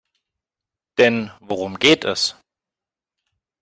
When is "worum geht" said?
1.41-2.05